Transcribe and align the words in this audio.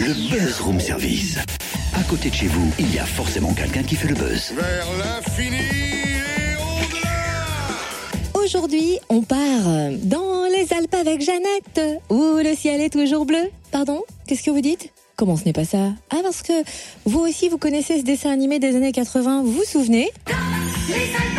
Le 0.00 0.14
Buzz 0.30 0.60
Room 0.60 0.78
Service. 0.80 1.38
À 1.94 2.02
côté 2.04 2.30
de 2.30 2.34
chez 2.34 2.46
vous, 2.46 2.70
il 2.78 2.94
y 2.94 2.98
a 2.98 3.04
forcément 3.04 3.52
quelqu'un 3.52 3.82
qui 3.82 3.96
fait 3.96 4.08
le 4.08 4.14
buzz. 4.14 4.52
Vers 4.54 4.86
l'infini 4.98 5.56
et 5.56 6.54
au-delà 6.56 8.42
Aujourd'hui, 8.44 8.98
on 9.08 9.22
part 9.22 9.36
dans 10.02 10.44
les 10.52 10.72
Alpes 10.72 10.94
avec 10.94 11.20
Jeannette, 11.20 12.00
où 12.10 12.36
le 12.36 12.54
ciel 12.54 12.80
est 12.80 12.90
toujours 12.90 13.26
bleu. 13.26 13.50
Pardon 13.72 14.02
Qu'est-ce 14.26 14.42
que 14.42 14.50
vous 14.50 14.60
dites? 14.60 14.92
Comment 15.16 15.36
ce 15.36 15.44
n'est 15.44 15.52
pas 15.52 15.64
ça? 15.64 15.92
Ah, 16.10 16.20
parce 16.22 16.42
que 16.42 16.52
vous 17.04 17.20
aussi, 17.20 17.48
vous 17.48 17.58
connaissez 17.58 17.98
ce 17.98 18.04
dessin 18.04 18.30
animé 18.30 18.58
des 18.60 18.76
années 18.76 18.92
80, 18.92 19.42
vous 19.42 19.52
vous 19.52 19.64
souvenez? 19.64 20.10
Les 20.88 20.94
Alpes 20.94 21.37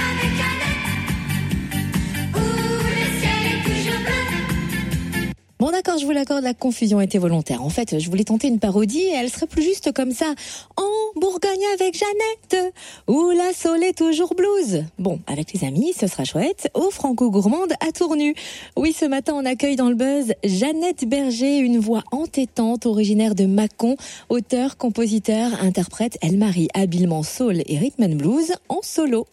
Bon 5.59 5.71
d'accord, 5.71 5.97
je 5.97 6.05
vous 6.05 6.11
l'accorde, 6.11 6.45
la 6.45 6.53
confusion 6.53 7.01
était 7.01 7.17
volontaire. 7.17 7.61
En 7.61 7.67
fait, 7.67 7.99
je 7.99 8.09
voulais 8.09 8.23
tenter 8.23 8.47
une 8.47 8.59
parodie 8.59 9.01
et 9.01 9.13
elle 9.13 9.29
serait 9.29 9.45
plus 9.45 9.61
juste 9.61 9.91
comme 9.91 10.11
ça. 10.11 10.33
En 10.77 11.19
Bourgogne 11.19 11.65
avec 11.73 11.97
Jeannette, 11.97 12.73
où 13.09 13.31
la 13.31 13.51
sole 13.51 13.83
est 13.83 13.97
toujours 13.97 14.35
blues. 14.35 14.85
Bon, 14.99 15.19
avec 15.27 15.51
les 15.51 15.67
amis, 15.67 15.91
ce 15.99 16.07
sera 16.07 16.23
chouette. 16.23 16.69
Au 16.75 16.89
Franco-Gourmande 16.91 17.73
à 17.85 17.91
Tournu. 17.91 18.35
Oui, 18.77 18.93
ce 18.93 19.03
matin, 19.03 19.33
on 19.35 19.43
accueille 19.43 19.75
dans 19.75 19.89
le 19.89 19.95
buzz 19.95 20.33
Jeannette 20.45 21.03
Berger, 21.03 21.57
une 21.57 21.77
voix 21.77 22.03
entêtante, 22.13 22.85
originaire 22.85 23.35
de 23.35 23.45
Mâcon, 23.45 23.97
auteur, 24.29 24.77
compositeur, 24.77 25.61
interprète. 25.61 26.17
Elle 26.21 26.37
marie 26.37 26.69
habilement 26.73 27.21
soul 27.21 27.63
et 27.65 27.77
rhythm 27.77 28.03
and 28.03 28.15
blues 28.15 28.53
en 28.69 28.79
solo. 28.81 29.27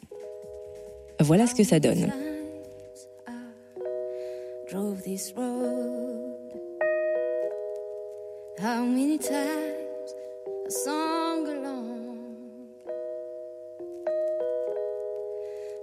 Voilà 1.21 1.47
ce 1.47 1.55
que 1.55 1.63
ça 1.63 1.79
donne. 1.79 2.13
Drove 4.69 5.05
this 5.05 5.33
road. 5.37 6.51
How 8.59 8.85
many 8.85 9.17
times 9.17 10.15
I 10.67 10.69
sung 10.69 11.47
along? 11.47 12.69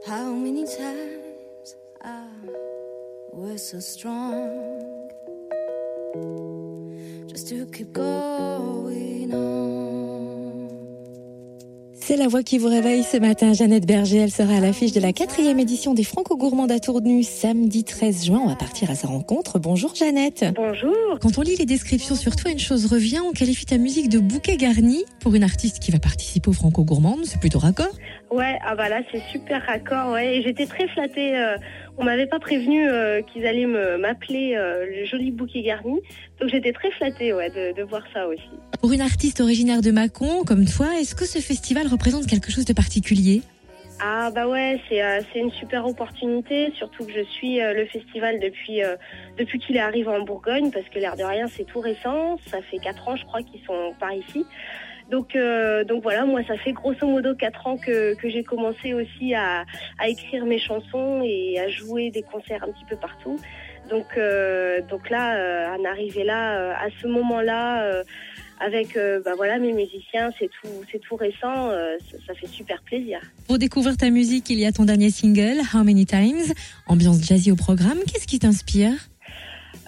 How 0.06 0.34
many 0.34 0.66
times 0.66 1.76
I 2.02 2.28
was 3.32 3.70
so 3.70 3.80
strong 3.80 5.10
just 7.28 7.48
to 7.48 7.66
keep 7.68 7.94
going 7.94 9.34
on. 9.34 9.83
C'est 12.06 12.18
la 12.18 12.28
voix 12.28 12.44
qui 12.44 12.58
vous 12.58 12.68
réveille 12.68 13.02
ce 13.02 13.16
matin, 13.16 13.54
Jeannette 13.54 13.86
Berger. 13.86 14.18
Elle 14.18 14.32
sera 14.32 14.58
à 14.58 14.60
l'affiche 14.60 14.92
de 14.92 15.00
la 15.00 15.14
quatrième 15.14 15.58
édition 15.58 15.94
des 15.94 16.04
Franco-Gourmands 16.04 16.68
à 16.68 16.78
Tournu, 16.78 17.24
samedi 17.24 17.86
13 17.86 18.26
juin. 18.26 18.42
On 18.44 18.50
va 18.50 18.58
partir 18.58 18.92
à 18.92 18.96
sa 18.96 19.08
rencontre. 19.08 19.58
Bonjour 19.58 19.96
Jeannette. 19.96 20.44
Bonjour. 20.54 21.18
Quand 21.22 21.38
on 21.38 21.42
lit 21.42 21.56
les 21.56 21.66
descriptions 21.66 22.16
sur 22.16 22.36
toi, 22.36 22.52
une 22.52 22.60
chose 22.60 22.88
revient, 22.88 23.22
on 23.26 23.32
qualifie 23.32 23.66
ta 23.66 23.78
musique 23.78 24.10
de 24.10 24.20
bouquet 24.20 24.58
garni 24.58 25.06
pour 25.22 25.34
une 25.34 25.46
artiste 25.46 25.80
qui 25.80 25.92
va 25.92 26.00
participer 26.00 26.50
aux 26.50 26.54
Franco-Gourmandes. 26.54 27.24
C'est 27.24 27.40
plutôt 27.40 27.60
raccord. 27.60 27.96
Ouais, 28.34 28.58
ah 28.66 28.74
bah 28.76 28.90
là 28.90 29.02
c'est 29.12 29.22
super 29.32 29.64
raccord. 29.64 30.12
Ouais, 30.12 30.38
et 30.38 30.42
j'étais 30.42 30.66
très 30.66 30.88
flattée. 30.88 31.38
euh, 31.38 31.56
on 32.00 32.04
m'avait 32.04 32.26
pas 32.26 32.40
prévenu 32.40 32.90
euh, 32.90 33.22
qu'ils 33.22 33.46
allaient 33.46 33.68
me 33.68 33.98
m'appeler 33.98 34.56
euh, 34.56 34.88
le 34.88 35.06
joli 35.06 35.30
bouquet 35.30 35.62
garni, 35.62 36.00
donc 36.40 36.50
j'étais 36.50 36.72
très 36.74 36.90
flattée 36.90 37.32
ouais 37.32 37.52
de, 37.52 37.76
de 37.78 37.84
voir 37.84 38.02
ça 38.12 38.28
aussi. 38.28 38.50
Pour 38.82 38.92
une 38.92 39.02
artiste 39.02 39.40
originaire 39.40 39.82
de 39.82 39.92
Mâcon, 39.92 40.44
comme 40.48 40.66
toi, 40.66 40.88
est-ce 41.00 41.14
que 41.14 41.26
ce 41.26 41.38
festival 41.38 41.86
représente 41.86 42.26
quelque 42.26 42.52
chose 42.52 42.66
de 42.66 42.74
particulier? 42.74 43.44
Ah 44.04 44.32
bah 44.34 44.48
ouais, 44.48 44.82
c'est 44.90 45.04
euh, 45.04 45.22
c'est 45.32 45.38
une 45.38 45.52
super 45.52 45.86
opportunité, 45.86 46.74
surtout 46.76 47.06
que 47.06 47.14
je 47.14 47.24
suis 47.36 47.60
le 47.60 47.86
festival 47.86 48.40
depuis 48.40 48.82
depuis 49.38 49.60
qu'il 49.60 49.76
est 49.76 49.80
arrivé 49.80 50.08
en 50.08 50.22
Bourgogne, 50.24 50.72
parce 50.72 50.90
que 50.90 50.98
l'air 50.98 51.16
de 51.16 51.24
rien 51.24 51.46
c'est 51.56 51.66
tout 51.66 51.82
récent. 51.82 52.38
Ça 52.48 52.64
fait 52.64 52.80
quatre 52.80 53.08
ans 53.08 53.16
je 53.16 53.26
crois 53.26 53.44
qu'ils 53.44 53.62
sont 53.64 53.94
par 54.00 54.12
ici. 54.12 54.44
Donc, 55.14 55.30
euh, 55.36 55.84
donc 55.84 56.02
voilà, 56.02 56.26
moi 56.26 56.42
ça 56.50 56.58
fait 56.64 56.74
grosso 56.80 57.06
modo 57.16 57.36
quatre 57.36 57.68
ans 57.68 57.78
que, 57.86 58.16
que 58.20 58.28
j'ai 58.34 58.44
commencé 58.44 58.88
aussi 59.00 59.36
à, 59.36 59.64
à 60.04 60.06
écrire 60.14 60.44
mes 60.54 60.62
chansons 60.68 61.22
et 61.24 61.60
à 61.60 61.68
jouer 61.70 62.06
des 62.18 62.24
concerts 62.32 62.64
un 62.68 62.72
petit 62.76 62.88
peu 62.92 62.98
partout. 63.08 63.38
Donc, 63.92 64.10
euh, 64.18 64.82
donc 64.92 65.04
là, 65.16 65.26
euh, 65.36 65.78
en 65.78 65.86
arriver 65.94 66.24
là, 66.24 66.76
à 66.86 66.88
ce 67.00 67.06
moment-là, 67.16 68.04
avec 68.60 68.90
euh, 68.98 69.22
bah 69.24 69.34
voilà 69.36 69.60
mes 69.60 69.74
musiciens, 69.74 70.32
c'est 70.40 70.50
tout, 70.58 70.76
c'est 70.90 71.02
tout 71.06 71.18
récent, 71.28 71.70
euh, 71.70 71.98
ça, 72.10 72.18
ça 72.28 72.34
fait 72.34 72.48
super 72.48 72.82
plaisir. 72.82 73.20
Pour 73.48 73.58
découvrir 73.60 73.96
ta 73.98 74.10
musique, 74.10 74.50
il 74.50 74.60
y 74.60 74.66
a 74.66 74.72
ton 74.72 74.86
dernier 74.86 75.12
single, 75.12 75.60
How 75.74 75.84
Many 75.84 76.06
Times, 76.08 76.48
ambiance 76.88 77.22
jazzy 77.24 77.52
au 77.52 77.56
programme. 77.68 78.00
Qu'est-ce 78.08 78.26
qui 78.26 78.40
t'inspire? 78.40 78.94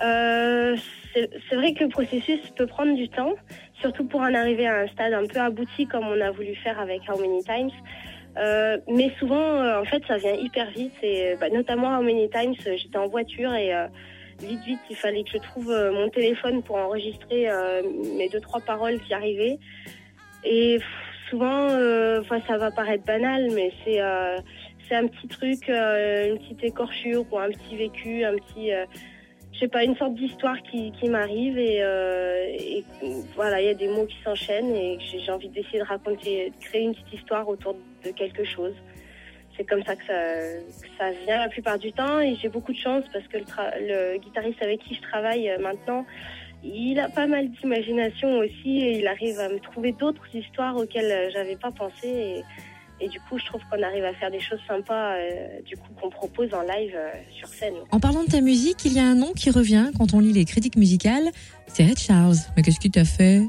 Euh, 0.03 0.75
c'est 1.13 1.55
vrai 1.55 1.73
que 1.73 1.83
le 1.85 1.89
processus 1.89 2.41
peut 2.57 2.67
prendre 2.67 2.93
du 2.95 3.07
temps, 3.07 3.33
surtout 3.85 4.05
pour 4.05 4.21
en 4.21 4.33
arriver 4.33 4.65
à 4.65 4.79
un 4.79 4.87
stade 4.87 5.13
un 5.13 5.27
peu 5.27 5.39
abouti 5.39 5.85
comme 5.85 6.07
on 6.07 6.19
a 6.19 6.31
voulu 6.31 6.55
faire 6.55 6.79
avec 6.79 7.01
How 7.07 7.19
Many 7.19 7.43
Times. 7.43 7.69
Euh, 8.37 8.77
mais 8.87 9.11
souvent, 9.19 9.61
euh, 9.61 9.79
en 9.79 9.85
fait, 9.85 10.01
ça 10.07 10.17
vient 10.17 10.33
hyper 10.33 10.71
vite. 10.71 10.95
Et 11.03 11.35
bah, 11.39 11.49
notamment 11.49 11.95
How 11.95 12.01
Many 12.01 12.27
Times, 12.29 12.55
euh, 12.65 12.75
j'étais 12.77 12.97
en 12.97 13.07
voiture 13.07 13.53
et 13.53 13.75
euh, 13.75 13.85
vite, 14.41 14.63
vite, 14.65 14.79
il 14.89 14.95
fallait 14.95 15.23
que 15.23 15.29
je 15.33 15.37
trouve 15.37 15.69
euh, 15.69 15.91
mon 15.91 16.09
téléphone 16.09 16.63
pour 16.63 16.77
enregistrer 16.77 17.47
euh, 17.47 17.83
mes 18.17 18.27
deux 18.27 18.41
trois 18.41 18.59
paroles 18.59 18.99
qui 19.01 19.13
arrivaient. 19.13 19.59
Et 20.43 20.79
souvent, 21.29 21.69
euh, 21.69 22.23
ça 22.47 22.57
va 22.57 22.71
paraître 22.71 23.05
banal, 23.05 23.49
mais 23.53 23.71
c'est 23.83 24.01
euh, 24.01 24.37
c'est 24.87 24.95
un 24.95 25.07
petit 25.07 25.27
truc, 25.27 25.69
euh, 25.69 26.29
une 26.29 26.39
petite 26.39 26.63
écorchure 26.63 27.23
ou 27.31 27.37
un 27.37 27.49
petit 27.49 27.75
vécu, 27.75 28.23
un 28.23 28.35
petit 28.35 28.71
euh, 28.73 28.85
je 29.55 29.61
sais 29.61 29.67
pas, 29.69 29.85
une 29.85 29.95
sorte 29.95 30.15
d'histoire 30.15 30.61
qui, 30.63 30.91
m'arrive 31.07 31.57
et, 31.57 31.81
euh, 31.81 32.45
et 32.59 32.83
voilà, 33.35 33.61
il 33.61 33.67
y 33.67 33.69
a 33.69 33.73
des 33.73 33.87
mots 33.87 34.05
qui 34.05 34.17
s'enchaînent 34.21 34.75
et 34.75 34.99
j'ai 34.99 35.31
envie 35.31 35.47
d'essayer 35.47 35.79
de 35.79 35.85
raconter, 35.85 36.49
de 36.49 36.65
créer 36.65 36.81
une 36.81 36.93
petite 36.93 37.13
histoire 37.13 37.47
autour 37.47 37.77
de 38.03 38.11
quelque 38.11 38.43
chose. 38.43 38.73
C'est 39.55 39.63
comme 39.63 39.81
ça 39.83 39.95
que, 39.95 40.03
ça 40.97 41.11
vient 41.25 41.37
la 41.37 41.47
plupart 41.47 41.79
du 41.79 41.93
temps 41.93 42.19
et 42.19 42.35
j'ai 42.35 42.49
beaucoup 42.49 42.73
de 42.73 42.77
chance 42.77 43.05
parce 43.13 43.25
que 43.29 43.37
le, 43.37 44.17
guitariste 44.17 44.61
avec 44.61 44.81
qui 44.81 44.95
je 44.95 45.01
travaille 45.01 45.49
euh, 45.49 45.57
maintenant, 45.59 46.05
il 46.61 46.99
a 46.99 47.07
pas 47.07 47.27
mal 47.27 47.49
d'imagination 47.49 48.39
aussi 48.39 48.79
et 48.79 48.97
il 48.99 49.07
arrive 49.07 49.39
à 49.39 49.47
me 49.47 49.59
trouver 49.59 49.93
d'autres 49.93 50.27
histoires 50.35 50.75
auxquelles 50.75 51.11
euh, 51.11 51.29
j'avais 51.31 51.55
pas 51.55 51.71
pensé 51.71 52.43
et 53.01 53.07
du 53.07 53.19
coup 53.19 53.37
je 53.37 53.45
trouve 53.45 53.61
qu'on 53.69 53.81
arrive 53.83 54.05
à 54.05 54.13
faire 54.13 54.31
des 54.31 54.39
choses 54.39 54.59
sympas 54.67 55.15
euh, 55.15 55.61
du 55.65 55.75
coup 55.75 55.89
qu'on 55.99 56.09
propose 56.09 56.53
en 56.53 56.61
live 56.61 56.93
euh, 56.95 57.09
sur 57.37 57.47
scène. 57.47 57.73
En 57.91 57.99
parlant 57.99 58.23
de 58.23 58.29
ta 58.29 58.41
musique, 58.41 58.85
il 58.85 58.93
y 58.93 58.99
a 58.99 59.03
un 59.03 59.15
nom 59.15 59.33
qui 59.33 59.49
revient 59.49 59.91
quand 59.97 60.13
on 60.13 60.19
lit 60.19 60.33
les 60.33 60.45
critiques 60.45 60.77
musicales, 60.77 61.29
c'est 61.67 61.83
Red 61.83 61.99
Charles. 61.99 62.37
Mais 62.55 62.63
qu'est-ce 62.63 62.79
qu'il 62.79 62.91
t'a 62.91 63.05
fait? 63.05 63.41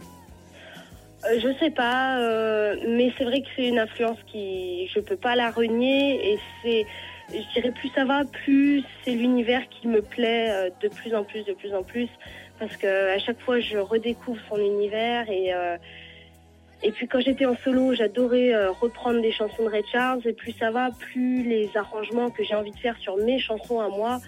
Euh, 1.24 1.40
je 1.40 1.58
sais 1.58 1.70
pas, 1.70 2.18
euh, 2.18 2.76
mais 2.88 3.12
c'est 3.16 3.24
vrai 3.24 3.40
que 3.40 3.48
c'est 3.56 3.68
une 3.68 3.78
influence 3.78 4.18
qui, 4.26 4.88
je 4.94 5.00
peux 5.00 5.16
pas 5.16 5.34
la 5.36 5.50
renier 5.50 6.32
et 6.32 6.38
c'est, 6.62 6.86
je 7.30 7.54
dirais 7.54 7.72
plus 7.72 7.90
ça 7.94 8.04
va, 8.04 8.24
plus 8.24 8.84
c'est 9.04 9.12
l'univers 9.12 9.62
qui 9.68 9.88
me 9.88 10.02
plaît 10.02 10.70
de 10.82 10.88
plus 10.88 11.14
en 11.14 11.24
plus, 11.24 11.44
de 11.44 11.52
plus 11.52 11.74
en 11.74 11.82
plus, 11.82 12.08
parce 12.58 12.76
que 12.76 13.14
à 13.14 13.18
chaque 13.18 13.40
fois 13.40 13.58
je 13.60 13.78
redécouvre 13.78 14.40
son 14.48 14.56
univers 14.56 15.28
et 15.30 15.52
et 16.82 16.92
puis 16.92 17.08
quand 17.08 17.20
j'étais 17.20 17.46
en 17.46 17.56
solo, 17.56 17.94
j'adorais 17.94 18.54
euh, 18.54 18.70
reprendre 18.70 19.20
des 19.22 19.32
chansons 19.32 19.64
de 19.64 19.68
Ray 19.68 19.84
Charles. 19.90 20.20
Et 20.26 20.32
plus 20.32 20.52
ça 20.52 20.70
va, 20.70 20.90
plus 20.90 21.42
les 21.42 21.70
arrangements 21.74 22.30
que 22.30 22.44
j'ai 22.44 22.54
envie 22.54 22.70
de 22.70 22.78
faire 22.78 22.96
sur 22.98 23.16
mes 23.16 23.38
chansons 23.38 23.80
à 23.80 23.88
moi, 23.88 24.20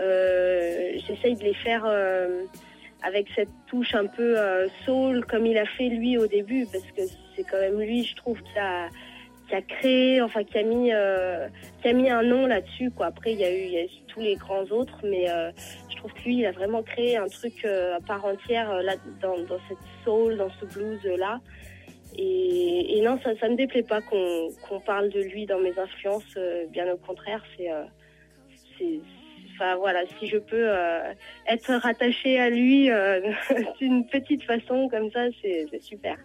euh, 0.00 0.92
j'essaye 1.06 1.36
de 1.36 1.44
les 1.44 1.54
faire. 1.54 1.84
euh, 1.86 2.42
avec 3.04 3.26
cette 3.34 3.50
touche 3.66 3.96
un 3.96 4.06
peu 4.06 4.36
soul 4.84 5.26
comme 5.26 5.44
il 5.44 5.58
a 5.58 5.66
fait 5.66 5.88
lui 5.88 6.18
au 6.18 6.28
début. 6.28 6.66
Parce 6.70 6.84
que 6.84 7.02
c'est 7.34 7.42
quand 7.42 7.58
même 7.58 7.80
lui 7.80 8.04
je 8.04 8.14
trouve 8.14 8.40
qui 8.40 8.56
a 8.56 8.90
qui 9.50 9.74
créé 9.74 10.22
enfin 10.22 10.44
qui 10.44 10.56
a 10.56 10.62
mis 10.62 10.92
un 10.92 12.22
nom 12.22 12.46
là-dessus 12.46 12.92
après 13.00 13.32
il 13.32 13.40
y 13.40 13.44
a 13.44 13.52
eu 13.52 13.88
tous 14.06 14.20
les 14.20 14.36
grands 14.36 14.62
autres 14.70 15.00
mais 15.02 15.26
je 15.90 15.96
trouve 15.96 16.12
que 16.12 16.22
lui 16.22 16.36
il 16.36 16.46
a 16.46 16.52
vraiment 16.52 16.84
créé 16.84 17.16
un 17.16 17.26
truc 17.26 17.64
à 17.64 17.98
part 18.06 18.24
entière 18.24 18.70
dans, 19.20 19.36
dans 19.40 19.58
cette 19.68 19.78
soul 20.04 20.36
dans 20.36 20.50
ce 20.60 20.64
blues 20.66 21.04
là 21.18 21.40
et, 22.16 22.98
et 22.98 23.00
non 23.02 23.18
ça 23.22 23.36
ça 23.36 23.48
me 23.48 23.56
déplaît 23.56 23.82
pas 23.82 24.00
qu'on 24.00 24.80
parle 24.84 25.10
de 25.10 25.20
lui 25.20 25.46
dans 25.46 25.58
mes 25.58 25.78
influences 25.78 26.34
euh, 26.36 26.66
bien 26.66 26.92
au 26.92 26.96
contraire 26.96 27.42
c'est 27.56 27.70
euh, 27.70 27.84
c'est 28.78 29.00
enfin 29.54 29.76
voilà, 29.76 30.00
si 30.18 30.26
je 30.26 30.38
peux 30.38 30.68
euh, 30.68 31.12
être 31.46 31.72
rattachée 31.74 32.38
à 32.38 32.50
lui 32.50 32.90
euh, 32.90 33.20
d'une 33.80 34.06
petite 34.06 34.42
façon 34.44 34.88
comme 34.88 35.10
ça, 35.10 35.26
c'est 35.40 35.66
super. 35.80 36.18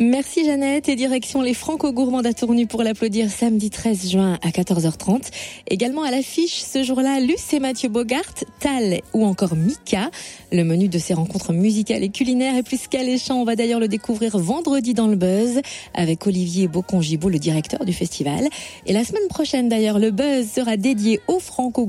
Merci 0.00 0.44
Jeannette 0.44 0.88
et 0.88 0.96
direction 0.96 1.40
les 1.40 1.54
Franco-Gourmands 1.54 2.24
à 2.24 2.32
Tournu 2.32 2.66
pour 2.66 2.82
l'applaudir 2.82 3.30
samedi 3.30 3.70
13 3.70 4.10
juin 4.10 4.38
à 4.42 4.48
14h30. 4.48 5.30
Également 5.68 6.02
à 6.02 6.10
l'affiche 6.10 6.64
ce 6.64 6.82
jour-là, 6.82 7.20
Luce 7.20 7.52
et 7.52 7.60
Mathieu 7.60 7.88
Bogart, 7.88 8.34
Tal 8.58 9.02
ou 9.12 9.24
encore 9.24 9.54
Mika. 9.54 10.10
Le 10.50 10.64
menu 10.64 10.88
de 10.88 10.98
ces 10.98 11.14
rencontres 11.14 11.52
musicales 11.52 12.02
et 12.02 12.08
culinaires 12.08 12.56
est 12.56 12.64
plus 12.64 12.88
qu'alléchant. 12.88 13.40
On 13.40 13.44
va 13.44 13.54
d'ailleurs 13.54 13.78
le 13.78 13.86
découvrir 13.86 14.36
vendredi 14.36 14.94
dans 14.94 15.06
le 15.06 15.14
Buzz 15.14 15.60
avec 15.94 16.26
Olivier 16.26 16.66
Bocongibo, 16.66 17.28
le 17.28 17.38
directeur 17.38 17.84
du 17.84 17.92
festival. 17.92 18.48
Et 18.86 18.92
la 18.92 19.04
semaine 19.04 19.28
prochaine 19.28 19.68
d'ailleurs, 19.68 20.00
le 20.00 20.10
Buzz 20.10 20.50
sera 20.50 20.76
dédié 20.76 21.20
aux 21.28 21.38
Franco 21.38 21.86